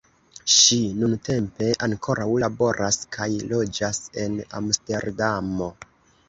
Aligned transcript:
Ŝi 0.51 0.77
nuntempe 1.01 1.67
ankoraŭ 1.87 2.25
laboras 2.45 2.97
kaj 3.19 3.29
loĝas 3.53 4.01
en 4.25 4.41
Amsterdamo. 4.63 5.71